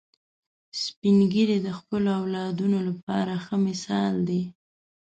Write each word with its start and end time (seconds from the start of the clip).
سپین 0.81 1.17
ږیری 1.33 1.57
د 1.61 1.67
خپلو 1.79 2.09
اولادونو 2.21 2.77
لپاره 2.89 3.33
ښه 3.45 3.55
مثال 3.67 4.13
دي 4.27 4.41